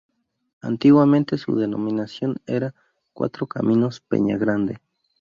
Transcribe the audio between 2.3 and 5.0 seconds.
era "Cuatro Caminos-Peñagrande".